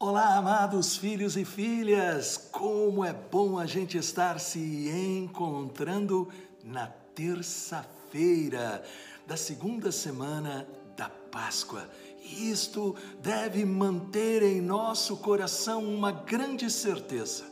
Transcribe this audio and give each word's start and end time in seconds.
Olá, 0.00 0.36
amados 0.36 0.96
filhos 0.96 1.36
e 1.36 1.44
filhas! 1.44 2.36
Como 2.52 3.04
é 3.04 3.12
bom 3.12 3.58
a 3.58 3.66
gente 3.66 3.98
estar 3.98 4.38
se 4.38 4.88
encontrando 4.88 6.28
na 6.62 6.86
terça-feira 6.86 8.84
da 9.26 9.36
segunda 9.36 9.90
semana 9.90 10.68
da 10.96 11.08
Páscoa. 11.08 11.90
Isto 12.22 12.94
deve 13.20 13.64
manter 13.64 14.44
em 14.44 14.60
nosso 14.60 15.16
coração 15.16 15.84
uma 15.84 16.12
grande 16.12 16.70
certeza. 16.70 17.42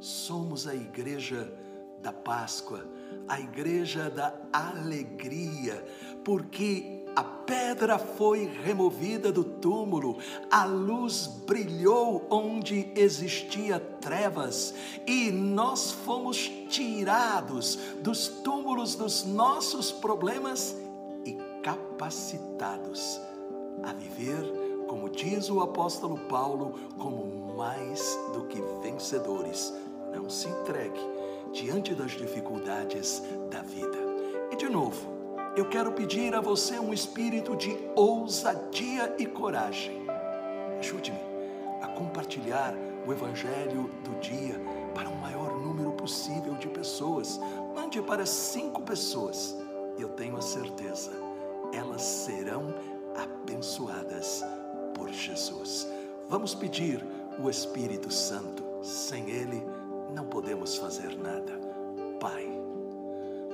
Somos 0.00 0.66
a 0.66 0.74
igreja 0.74 1.54
da 2.02 2.12
Páscoa, 2.12 2.84
a 3.28 3.40
igreja 3.40 4.10
da 4.10 4.34
alegria, 4.52 5.84
porque 6.24 7.04
a 7.14 7.22
pedra 7.22 7.98
foi 7.98 8.44
removida 8.64 9.30
do 9.30 9.44
túmulo, 9.44 10.18
a 10.50 10.64
luz 10.64 11.26
brilhou 11.46 12.26
onde 12.30 12.90
existia 12.96 13.78
trevas 13.78 14.74
e 15.06 15.30
nós 15.30 15.92
fomos 15.92 16.50
tirados 16.68 17.76
dos 18.00 18.28
túmulos 18.28 18.94
dos 18.94 19.24
nossos 19.24 19.92
problemas 19.92 20.74
e 21.24 21.36
capacitados 21.62 23.20
a 23.82 23.92
viver, 23.92 24.42
como 24.88 25.08
diz 25.08 25.50
o 25.50 25.60
apóstolo 25.60 26.18
Paulo, 26.28 26.74
como 26.98 27.56
mais 27.56 28.18
do 28.32 28.44
que 28.46 28.60
vencedores. 28.82 29.72
Não 30.14 30.28
se 30.28 30.48
entregue 30.48 31.00
diante 31.52 31.94
das 31.94 32.12
dificuldades 32.12 33.22
da 33.50 33.62
vida. 33.62 33.98
E 34.50 34.56
de 34.56 34.68
novo, 34.68 35.12
eu 35.56 35.68
quero 35.68 35.92
pedir 35.92 36.34
a 36.34 36.40
você 36.40 36.78
um 36.78 36.92
espírito 36.92 37.54
de 37.54 37.76
ousadia 37.94 39.14
e 39.18 39.26
coragem. 39.26 40.06
Ajude-me 40.78 41.18
a 41.82 41.88
compartilhar 41.88 42.74
o 43.06 43.12
Evangelho 43.12 43.90
do 44.02 44.18
dia 44.20 44.58
para 44.94 45.08
o 45.08 45.16
maior 45.16 45.58
número 45.58 45.92
possível 45.92 46.54
de 46.54 46.68
pessoas. 46.68 47.38
Mande 47.74 48.00
para 48.00 48.24
cinco 48.24 48.82
pessoas. 48.82 49.56
Eu 49.98 50.08
tenho 50.10 50.36
a 50.36 50.42
certeza, 50.42 51.10
elas 51.72 52.02
serão 52.02 52.74
abençoadas 53.14 54.42
por 54.94 55.10
Jesus. 55.10 55.86
Vamos 56.28 56.54
pedir 56.54 57.04
o 57.38 57.50
Espírito 57.50 58.10
Santo. 58.10 58.62
Sem 58.82 59.30
Ele, 59.30 59.62
não 60.12 60.26
podemos 60.26 60.76
fazer 60.76 61.16
nada. 61.18 61.52
Pai, 62.20 62.46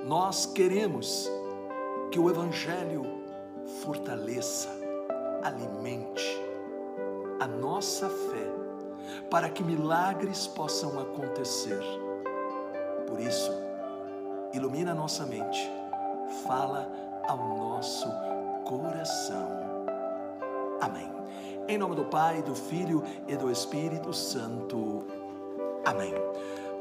nós 0.05 0.47
queremos 0.47 1.31
que 2.11 2.19
o 2.19 2.29
Evangelho 2.29 3.05
fortaleça, 3.83 4.69
alimente 5.43 6.49
a 7.41 7.47
nossa 7.47 8.09
fé, 8.09 8.47
para 9.31 9.49
que 9.49 9.63
milagres 9.63 10.47
possam 10.47 10.99
acontecer. 10.99 11.81
Por 13.07 13.21
isso, 13.21 13.53
ilumina 14.53 14.93
a 14.93 14.95
nossa 14.95 15.25
mente, 15.25 15.71
fala 16.47 16.91
ao 17.27 17.39
nosso 17.57 18.09
coração. 18.65 19.49
Amém. 20.81 21.11
Em 21.69 21.77
nome 21.77 21.95
do 21.95 22.05
Pai, 22.07 22.43
do 22.43 22.55
Filho 22.55 23.03
e 23.27 23.37
do 23.37 23.51
Espírito 23.51 24.13
Santo. 24.13 25.18
Amém. 25.89 26.13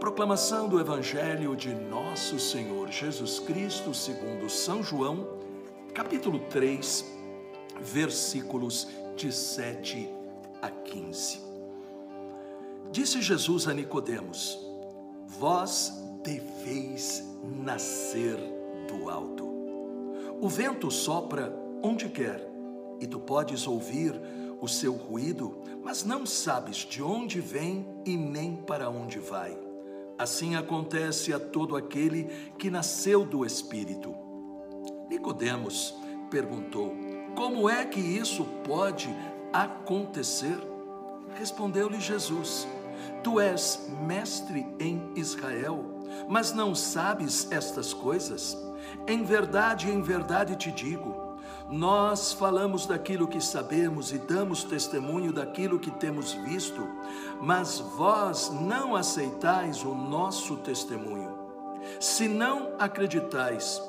Proclamação 0.01 0.67
do 0.67 0.81
Evangelho 0.81 1.55
de 1.55 1.73
Nosso 1.73 2.37
Senhor 2.37 2.91
Jesus 2.91 3.39
Cristo, 3.39 3.93
segundo 3.93 4.49
São 4.49 4.83
João, 4.83 5.25
capítulo 5.93 6.39
3, 6.49 7.05
versículos 7.79 8.89
de 9.15 9.31
7 9.31 10.09
a 10.61 10.69
15. 10.69 11.39
Disse 12.91 13.21
Jesus 13.21 13.65
a 13.69 13.73
Nicodemos: 13.73 14.59
Vós 15.25 15.93
deveis 16.21 17.23
nascer 17.63 18.35
do 18.89 19.09
alto. 19.09 19.47
O 20.41 20.49
vento 20.49 20.91
sopra 20.91 21.57
onde 21.81 22.09
quer, 22.09 22.45
e 22.99 23.07
tu 23.07 23.21
podes 23.21 23.67
ouvir 23.67 24.19
o 24.61 24.67
seu 24.67 24.93
ruído, 24.93 25.61
mas 25.83 26.03
não 26.03 26.25
sabes 26.25 26.77
de 26.77 27.01
onde 27.01 27.39
vem 27.39 27.87
e 28.05 28.17
nem 28.17 28.55
para 28.55 28.89
onde 28.89 29.19
vai. 29.19 29.57
Assim 30.17 30.55
acontece 30.55 31.31
a 31.31 31.39
todo 31.39 31.75
aquele 31.75 32.25
que 32.57 32.71
nasceu 32.71 33.23
do 33.23 33.45
Espírito. 33.45 34.15
Nicodemos 35.09 35.93
perguntou: 36.29 36.95
Como 37.35 37.69
é 37.69 37.85
que 37.85 37.99
isso 37.99 38.43
pode 38.65 39.07
acontecer? 39.53 40.57
Respondeu-lhe 41.35 41.99
Jesus: 41.99 42.67
Tu 43.23 43.39
és 43.39 43.87
mestre 44.05 44.65
em 44.79 45.11
Israel, 45.15 45.85
mas 46.27 46.51
não 46.51 46.73
sabes 46.73 47.51
estas 47.51 47.93
coisas? 47.93 48.57
Em 49.07 49.23
verdade, 49.23 49.89
em 49.89 50.01
verdade 50.01 50.55
te 50.55 50.71
digo, 50.71 51.26
nós 51.69 52.31
falamos 52.31 52.85
daquilo 52.85 53.27
que 53.27 53.41
sabemos 53.41 54.13
e 54.13 54.17
damos 54.17 54.63
testemunho 54.63 55.33
daquilo 55.33 55.79
que 55.79 55.91
temos 55.91 56.31
visto, 56.31 56.87
mas 57.41 57.79
vós 57.79 58.49
não 58.49 58.95
aceitais 58.95 59.83
o 59.83 59.93
nosso 59.93 60.55
testemunho. 60.57 61.37
Se 61.99 62.27
não 62.27 62.71
acreditais, 62.79 63.81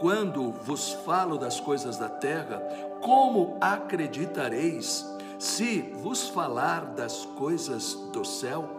quando 0.00 0.50
vos 0.50 0.92
falo 1.04 1.36
das 1.36 1.60
coisas 1.60 1.98
da 1.98 2.08
terra, 2.08 2.58
como 3.02 3.58
acreditareis 3.60 5.04
se 5.38 5.80
vos 6.02 6.28
falar 6.28 6.86
das 6.86 7.26
coisas 7.36 7.94
do 8.12 8.24
céu? 8.24 8.70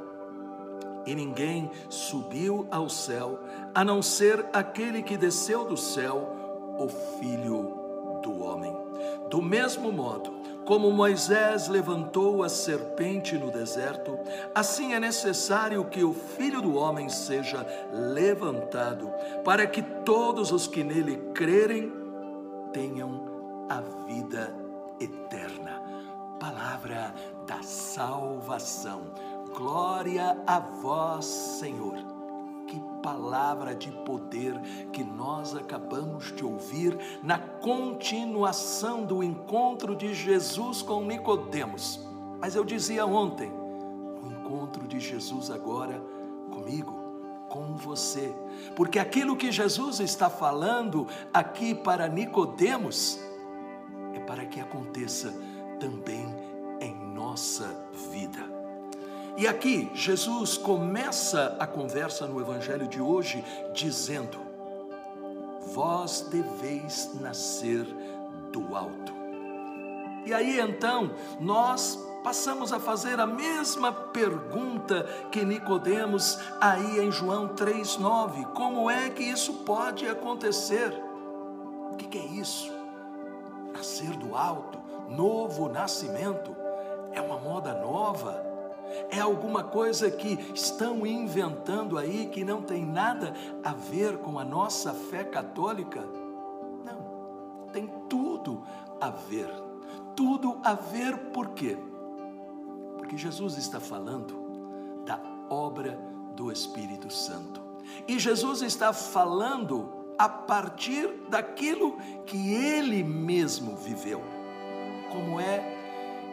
E 1.06 1.13
ninguém 1.13 1.69
subiu 1.90 2.67
ao 2.72 2.90
céu, 2.90 3.40
a 3.73 3.85
não 3.85 4.01
ser 4.01 4.46
aquele 4.51 5.03
que 5.03 5.16
desceu 5.16 5.63
do 5.63 5.78
céu, 5.78 6.35
o 6.79 6.90
Filho 7.19 7.77
do 8.28 8.44
homem. 8.44 8.76
Do 9.30 9.42
mesmo 9.42 9.90
modo, 9.92 10.32
como 10.66 10.92
Moisés 10.92 11.70
levantou 11.70 12.44
a 12.44 12.50
serpente 12.50 13.38
no 13.38 13.50
deserto, 13.50 14.20
assim 14.54 14.94
é 14.94 15.00
necessário 15.00 15.86
que 15.86 16.04
o 16.04 16.14
Filho 16.14 16.62
do 16.62 16.76
Homem 16.76 17.08
seja 17.08 17.66
levantado, 17.94 19.10
para 19.46 19.66
que 19.66 19.82
todos 19.82 20.52
os 20.52 20.68
que 20.68 20.84
nele 20.84 21.16
crerem 21.34 21.92
tenham 22.74 23.66
a 23.70 23.80
vida 24.06 24.54
eterna. 25.00 25.82
Palavra 26.38 27.16
da 27.48 27.64
salvação. 27.64 29.04
Glória 29.56 30.38
a 30.46 30.59
vós, 30.59 31.26
Senhor. 31.26 32.16
Que 32.67 32.79
palavra 33.01 33.73
de 33.73 33.91
poder 33.91 34.59
que 34.91 35.03
nós 35.03 35.55
acabamos 35.55 36.35
de 36.35 36.44
ouvir 36.44 36.97
na 37.23 37.39
continuação 37.39 39.05
do 39.05 39.23
encontro 39.23 39.95
de 39.95 40.13
Jesus 40.13 40.81
com 40.81 41.01
Nicodemos. 41.01 42.05
Mas 42.39 42.55
eu 42.55 42.63
dizia 42.63 43.05
ontem, 43.05 43.51
o 43.51 44.28
encontro 44.28 44.88
de 44.88 45.00
Jesus 45.00 45.50
agora 45.50 46.01
comigo, 46.51 46.94
com 47.50 47.75
você, 47.78 48.33
porque 48.75 48.99
aquilo 48.99 49.38
que 49.38 49.51
Jesus 49.51 49.99
está 50.01 50.29
falando 50.29 51.07
aqui 51.34 51.73
para 51.73 52.07
Nicodemos 52.07 53.19
é 54.13 54.19
para 54.19 54.45
que 54.45 54.59
aconteça 54.59 55.34
também 55.79 56.25
em 56.81 56.94
nossa 57.13 57.66
vida. 58.11 58.56
E 59.38 59.48
aqui 59.48 59.88
Jesus 59.94 60.58
começa 60.58 61.56
a 61.59 61.68
conversa 61.68 62.25
no 62.25 62.42
evangelho 62.42 62.88
de 62.88 63.00
hoje 63.00 63.46
dizendo: 63.72 64.40
Vós 65.75 66.22
deveis 66.22 67.12
nascer 67.22 67.86
do 68.52 68.76
alto. 68.76 69.14
E 70.26 70.34
aí 70.34 70.59
então 70.59 71.12
nós 71.40 72.03
passamos 72.24 72.74
a 72.74 72.80
fazer 72.80 73.20
a 73.20 73.28
mesma 73.28 73.94
pergunta 73.94 75.03
que 75.32 75.46
Nicodemos 75.46 76.40
aí 76.59 77.00
em 77.00 77.11
João 77.11 77.50
3:9. 77.50 78.44
Como 78.56 78.90
é 78.90 79.08
que 79.11 79.22
isso 79.22 79.53
pode 79.66 80.08
acontecer? 80.08 80.91
O 81.91 81.96
que, 81.96 82.08
que 82.08 82.17
é 82.17 82.26
isso? 82.26 82.73
Nascer 83.72 84.17
do 84.17 84.35
alto, 84.35 84.79
novo 85.08 85.70
nascimento, 85.70 86.56
é 87.11 87.22
uma 87.22 87.38
moda 87.38 87.76
nova 87.76 88.47
é 89.09 89.19
alguma 89.19 89.63
coisa 89.63 90.09
que 90.09 90.37
estão 90.53 91.05
inventando 91.05 91.97
aí 91.97 92.28
que 92.28 92.43
não 92.43 92.61
tem 92.61 92.85
nada 92.85 93.34
a 93.63 93.73
ver 93.73 94.17
com 94.17 94.39
a 94.39 94.43
nossa 94.43 94.93
fé 94.93 95.23
católica? 95.23 96.01
Não, 96.85 97.67
tem 97.72 97.89
tudo 98.09 98.63
a 98.99 99.09
ver. 99.09 99.49
Tudo 100.16 100.57
a 100.63 100.73
ver 100.73 101.17
por 101.31 101.49
quê? 101.49 101.78
Porque 102.97 103.17
Jesus 103.17 103.57
está 103.57 103.79
falando 103.79 105.03
da 105.05 105.19
obra 105.49 105.97
do 106.35 106.51
Espírito 106.51 107.11
Santo. 107.11 107.61
E 108.07 108.19
Jesus 108.19 108.61
está 108.61 108.91
falando 108.91 109.89
a 110.17 110.28
partir 110.28 111.07
daquilo 111.29 111.97
que 112.25 112.53
ele 112.53 113.03
mesmo 113.03 113.75
viveu. 113.75 114.22
Como 115.11 115.39
é 115.39 115.78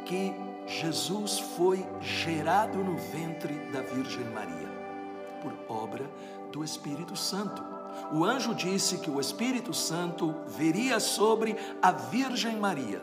que 0.04 0.34
Jesus 0.66 1.38
foi 1.38 1.84
gerado 2.00 2.78
no 2.78 2.96
ventre 2.96 3.54
da 3.70 3.82
Virgem 3.82 4.24
Maria, 4.30 4.68
por 5.42 5.52
obra 5.68 6.08
do 6.50 6.64
Espírito 6.64 7.16
Santo. 7.16 7.62
O 8.12 8.24
anjo 8.24 8.54
disse 8.54 8.98
que 8.98 9.10
o 9.10 9.20
Espírito 9.20 9.74
Santo 9.74 10.34
veria 10.46 10.98
sobre 10.98 11.56
a 11.82 11.92
Virgem 11.92 12.56
Maria. 12.56 13.00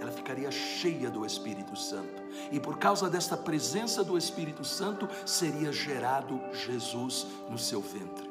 Ela 0.00 0.12
ficaria 0.12 0.50
cheia 0.50 1.10
do 1.10 1.24
Espírito 1.24 1.74
Santo. 1.76 2.22
E 2.52 2.60
por 2.60 2.78
causa 2.78 3.08
desta 3.08 3.36
presença 3.36 4.04
do 4.04 4.18
Espírito 4.18 4.64
Santo, 4.64 5.08
seria 5.24 5.72
gerado 5.72 6.40
Jesus 6.52 7.26
no 7.48 7.58
seu 7.58 7.80
ventre. 7.80 8.30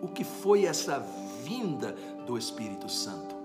O 0.00 0.08
que 0.08 0.24
foi 0.24 0.64
essa 0.64 1.04
vinda 1.44 1.92
do 2.26 2.38
Espírito 2.38 2.88
Santo? 2.88 3.41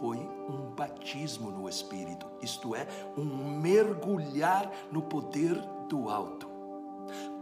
Foi 0.00 0.16
um 0.48 0.74
batismo 0.74 1.50
no 1.50 1.68
Espírito, 1.68 2.26
isto 2.40 2.74
é, 2.74 2.88
um 3.18 3.60
mergulhar 3.60 4.72
no 4.90 5.02
poder 5.02 5.54
do 5.90 6.08
alto. 6.08 6.48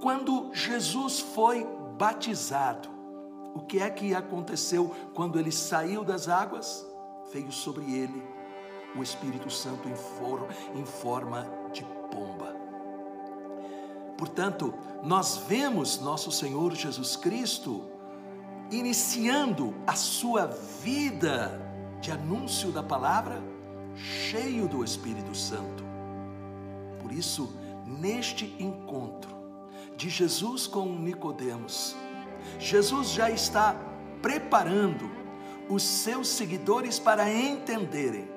Quando 0.02 0.52
Jesus 0.52 1.20
foi 1.20 1.64
batizado, 1.96 2.88
o 3.54 3.60
que 3.60 3.78
é 3.78 3.88
que 3.88 4.12
aconteceu 4.12 4.92
quando 5.14 5.38
ele 5.38 5.52
saiu 5.52 6.02
das 6.02 6.28
águas? 6.28 6.84
Veio 7.32 7.52
sobre 7.52 7.84
ele 7.94 8.26
o 8.96 9.04
Espírito 9.04 9.48
Santo 9.48 9.88
em 9.88 9.94
forma, 9.94 10.48
em 10.74 10.84
forma 10.84 11.46
de 11.72 11.84
pomba. 12.10 12.56
Portanto, 14.16 14.74
nós 15.04 15.36
vemos 15.48 16.00
nosso 16.00 16.32
Senhor 16.32 16.74
Jesus 16.74 17.14
Cristo 17.14 17.84
iniciando 18.68 19.76
a 19.86 19.94
sua 19.94 20.46
vida 20.46 21.68
de 22.00 22.10
anúncio 22.12 22.70
da 22.70 22.82
palavra, 22.82 23.42
cheio 23.94 24.68
do 24.68 24.84
Espírito 24.84 25.34
Santo. 25.34 25.84
Por 27.00 27.12
isso, 27.12 27.52
neste 27.86 28.54
encontro 28.58 29.36
de 29.96 30.08
Jesus 30.08 30.66
com 30.66 30.86
Nicodemos, 30.86 31.96
Jesus 32.58 33.10
já 33.10 33.30
está 33.30 33.74
preparando 34.22 35.10
os 35.68 35.82
seus 35.82 36.28
seguidores 36.28 36.98
para 36.98 37.30
entenderem. 37.32 38.28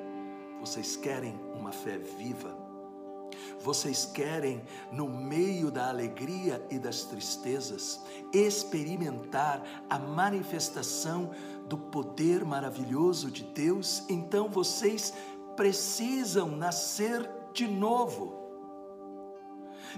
Vocês 0.60 0.96
querem 0.96 1.40
uma 1.56 1.72
fé 1.72 1.98
viva? 1.98 2.71
Vocês 3.60 4.06
querem, 4.06 4.64
no 4.92 5.08
meio 5.08 5.70
da 5.70 5.90
alegria 5.90 6.66
e 6.70 6.80
das 6.80 7.04
tristezas, 7.04 8.02
experimentar 8.34 9.64
a 9.90 10.00
manifestação 10.00 11.32
do 11.68 11.78
poder 11.78 12.44
maravilhoso 12.44 13.30
de 13.30 13.44
Deus? 13.44 14.04
Então 14.10 14.50
vocês 14.50 15.14
precisam 15.56 16.50
nascer 16.50 17.30
de 17.54 17.68
novo. 17.68 18.42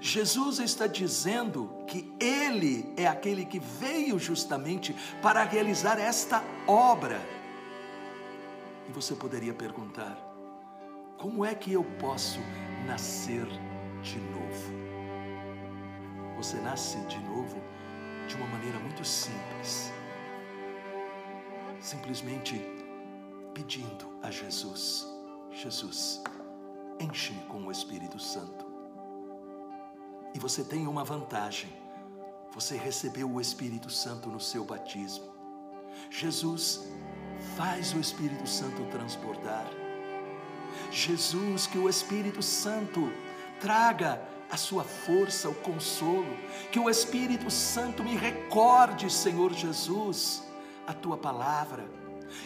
Jesus 0.02 0.60
está 0.60 0.88
dizendo 0.88 1.70
que 1.88 2.12
Ele 2.20 2.92
é 2.98 3.08
aquele 3.08 3.46
que 3.46 3.60
veio 3.60 4.18
justamente 4.18 4.96
para 5.22 5.44
realizar 5.44 6.00
esta 6.00 6.44
obra. 6.68 7.22
E 8.90 8.92
você 8.92 9.16
poderia 9.16 9.54
perguntar: 9.54 10.18
como 11.18 11.46
é 11.46 11.54
que 11.54 11.72
eu 11.72 11.84
posso 12.00 12.40
nascer 12.84 13.46
de 14.02 14.20
novo? 14.20 14.74
Você 16.38 16.58
nasce 16.58 16.98
de 17.06 17.20
novo 17.20 17.62
de 18.28 18.36
uma 18.36 18.48
maneira 18.48 18.80
muito 18.80 19.04
simples. 19.06 19.92
Simplesmente 21.80 22.62
pedindo 23.54 24.18
a 24.22 24.32
Jesus: 24.32 25.08
Jesus, 25.52 26.22
enche-me 27.00 27.44
com 27.46 27.66
o 27.66 27.72
Espírito 27.72 28.20
Santo. 28.20 28.66
E 30.34 30.40
você 30.40 30.64
tem 30.64 30.88
uma 30.88 31.04
vantagem. 31.04 31.70
Você 32.54 32.78
recebeu 32.78 33.30
o 33.32 33.42
Espírito 33.42 33.90
Santo 33.90 34.30
no 34.30 34.40
seu 34.40 34.64
batismo. 34.64 35.32
Jesus 36.10 36.88
faz 37.56 37.94
o 37.94 38.00
Espírito 38.00 38.48
Santo 38.48 38.84
transbordar. 38.92 39.83
Jesus, 40.92 41.68
que 41.68 41.78
o 41.78 41.90
Espírito 41.90 42.42
Santo 42.42 43.12
traga 43.60 44.22
a 44.50 44.58
sua 44.58 44.84
força, 44.84 45.50
o 45.50 45.56
consolo, 45.56 46.38
que 46.72 46.80
o 46.80 46.90
Espírito 46.90 47.50
Santo 47.50 48.04
me 48.04 48.16
recorde, 48.16 49.12
Senhor 49.12 49.52
Jesus, 49.52 50.44
a 50.86 50.94
tua 50.94 51.18
palavra, 51.18 51.90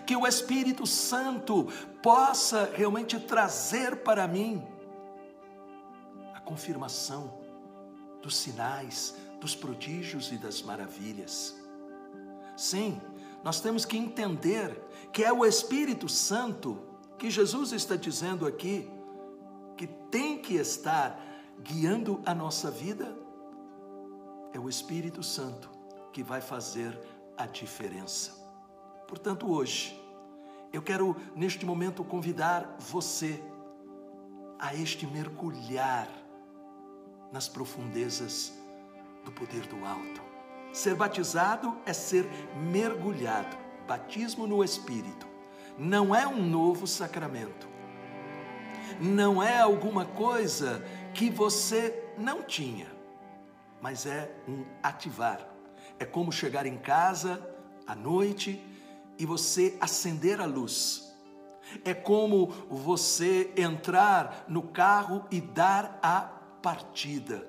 que 0.05 0.15
o 0.15 0.25
Espírito 0.25 0.85
Santo 0.87 1.67
possa 2.01 2.71
realmente 2.73 3.19
trazer 3.19 3.97
para 3.97 4.27
mim 4.27 4.65
a 6.33 6.39
confirmação 6.39 7.39
dos 8.21 8.37
sinais, 8.37 9.15
dos 9.41 9.55
prodígios 9.55 10.31
e 10.31 10.37
das 10.37 10.61
maravilhas. 10.61 11.55
Sim, 12.55 13.01
nós 13.43 13.59
temos 13.59 13.85
que 13.85 13.97
entender 13.97 14.81
que 15.11 15.23
é 15.23 15.31
o 15.31 15.45
Espírito 15.45 16.07
Santo 16.07 16.86
que 17.17 17.29
Jesus 17.29 17.71
está 17.71 17.95
dizendo 17.95 18.45
aqui 18.45 18.89
que 19.75 19.87
tem 19.87 20.39
que 20.39 20.55
estar 20.55 21.19
guiando 21.61 22.21
a 22.25 22.33
nossa 22.33 22.69
vida. 22.69 23.15
É 24.53 24.59
o 24.59 24.69
Espírito 24.69 25.21
Santo 25.23 25.69
que 26.11 26.23
vai 26.23 26.41
fazer 26.41 26.97
a 27.37 27.45
diferença. 27.45 28.31
Portanto, 29.07 29.51
hoje, 29.51 29.99
eu 30.73 30.81
quero 30.81 31.15
neste 31.35 31.65
momento 31.65 32.03
convidar 32.03 32.75
você 32.79 33.41
a 34.59 34.75
este 34.75 35.05
mergulhar 35.05 36.09
nas 37.31 37.47
profundezas 37.47 38.53
do 39.23 39.31
poder 39.31 39.67
do 39.67 39.85
alto. 39.85 40.21
Ser 40.73 40.95
batizado 40.95 41.77
é 41.85 41.93
ser 41.93 42.25
mergulhado. 42.71 43.55
Batismo 43.87 44.45
no 44.45 44.63
Espírito 44.63 45.36
não 45.77 46.15
é 46.15 46.27
um 46.27 46.41
novo 46.41 46.87
sacramento. 46.87 47.67
Não 48.99 49.43
é 49.43 49.59
alguma 49.59 50.05
coisa 50.05 50.83
que 51.13 51.29
você 51.29 52.11
não 52.17 52.41
tinha, 52.41 52.87
mas 53.79 54.05
é 54.05 54.31
um 54.47 54.65
ativar. 54.81 55.47
É 55.99 56.05
como 56.05 56.31
chegar 56.31 56.65
em 56.65 56.77
casa 56.77 57.55
à 57.85 57.93
noite 57.93 58.63
e 59.19 59.25
você 59.25 59.77
acender 59.79 60.41
a 60.41 60.45
luz. 60.45 61.15
É 61.83 61.93
como 61.93 62.47
você 62.69 63.51
entrar 63.55 64.45
no 64.47 64.63
carro 64.63 65.25
e 65.29 65.39
dar 65.41 65.99
a 66.01 66.21
partida. 66.61 67.45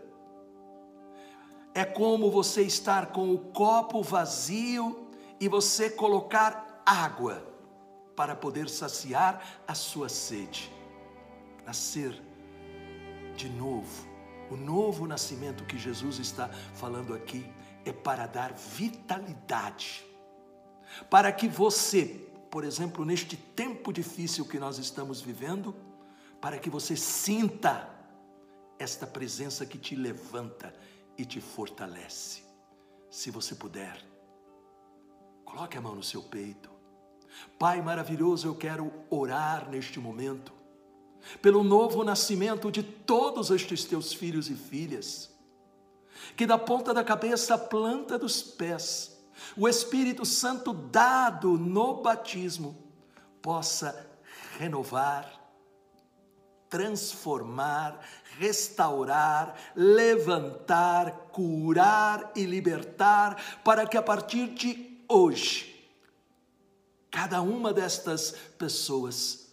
É 1.73 1.85
como 1.85 2.31
você 2.31 2.63
estar 2.63 3.07
com 3.07 3.33
o 3.33 3.39
copo 3.39 4.03
vazio 4.03 5.09
e 5.41 5.49
você 5.49 5.89
colocar 5.89 6.83
água 6.85 7.49
para 8.19 8.35
poder 8.35 8.69
saciar 8.69 9.63
a 9.65 9.77
sua 9.77 10.09
sede. 10.09 10.73
Nascer 11.65 12.21
de 13.37 13.49
novo. 13.49 14.09
O 14.51 14.57
novo 14.57 15.07
nascimento 15.07 15.65
que 15.65 15.79
Jesus 15.79 16.19
está 16.19 16.49
falando 16.75 17.15
aqui 17.15 17.49
é 17.85 17.93
para 17.93 18.27
dar 18.27 18.53
vitalidade. 18.53 20.05
Para 21.09 21.31
que 21.31 21.47
você, 21.47 22.29
por 22.51 22.65
exemplo, 22.65 23.05
neste 23.05 23.37
tempo 23.37 23.93
difícil 23.93 24.45
que 24.45 24.59
nós 24.59 24.79
estamos 24.79 25.21
vivendo, 25.21 25.73
para 26.41 26.59
que 26.59 26.69
você 26.69 26.97
sinta 26.97 27.89
esta 28.81 29.07
presença 29.07 29.65
que 29.65 29.79
te 29.79 29.95
levanta 29.95 30.75
e 31.17 31.25
te 31.25 31.41
fortalece. 31.41 32.43
Se 33.09 33.31
você 33.31 33.55
puder, 33.55 34.05
coloque 35.45 35.79
a 35.79 35.81
mão 35.81 35.95
no 35.95 36.03
seu 36.03 36.25
peito. 36.25 36.78
Pai 37.59 37.83
maravilhoso, 37.83 38.47
eu 38.47 38.55
quero 38.55 38.93
orar 39.11 39.69
neste 39.69 39.99
momento 39.99 40.59
pelo 41.43 41.63
novo 41.63 42.05
nascimento 42.05 42.71
de 42.71 42.83
todos 42.83 43.51
estes 43.51 43.85
teus 43.85 44.13
filhos 44.13 44.49
e 44.49 44.55
filhas. 44.55 45.31
Que 46.37 46.47
da 46.47 46.59
ponta 46.59 46.93
da 46.93 47.05
cabeça 47.05 47.55
à 47.55 47.59
planta 47.59 48.19
dos 48.19 48.43
pés, 48.43 49.17
o 49.57 49.69
Espírito 49.69 50.25
Santo 50.25 50.73
dado 50.73 51.57
no 51.57 52.03
batismo 52.03 52.77
possa 53.41 54.07
renovar, 54.59 55.33
transformar, 56.69 58.01
restaurar, 58.39 59.55
levantar, 59.77 61.29
curar 61.33 62.33
e 62.35 62.45
libertar, 62.45 63.61
para 63.63 63.87
que 63.87 63.97
a 63.97 64.03
partir 64.03 64.49
de 64.49 65.05
hoje, 65.09 65.78
cada 67.11 67.43
uma 67.43 67.73
destas 67.73 68.33
pessoas 68.59 69.49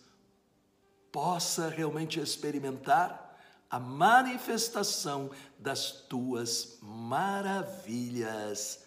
possa 1.12 1.70
realmente 1.70 2.20
experimentar 2.20 3.26
a 3.70 3.80
manifestação 3.80 5.32
das 5.58 5.92
tuas 5.92 6.78
maravilhas. 6.82 8.84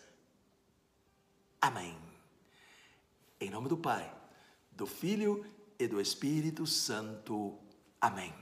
Amém. 1.61 1.97
Em 3.41 3.51
nome 3.51 3.69
do 3.69 3.77
Pai, 3.77 4.13
do 4.71 4.87
Filho 4.87 5.45
e 5.79 5.87
do 5.87 6.01
Espírito 6.01 6.67
Santo. 6.67 7.59
Amém. 8.01 8.35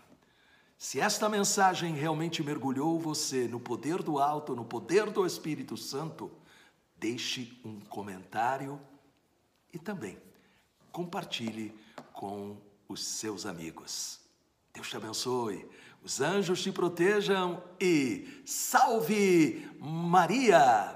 Se 0.79 1.01
esta 1.01 1.29
mensagem 1.29 1.95
realmente 1.95 2.43
mergulhou 2.43 3.01
você 3.01 3.49
no 3.49 3.59
poder 3.59 4.03
do 4.03 4.19
alto, 4.19 4.55
no 4.55 4.65
poder 4.65 5.11
do 5.11 5.25
Espírito 5.25 5.77
Santo, 5.77 6.31
deixe 6.99 7.59
um 7.65 7.81
comentário 7.81 8.79
e 9.73 9.79
também 9.79 10.19
compartilhe 10.93 11.75
com 12.13 12.57
os 12.89 13.05
seus 13.05 13.45
amigos. 13.45 14.21
Deus 14.73 14.89
te 14.89 14.97
abençoe, 14.97 15.69
os 16.03 16.21
anjos 16.21 16.63
te 16.63 16.71
protejam 16.71 17.63
e 17.81 18.43
salve 18.45 19.71
Maria! 19.81 20.96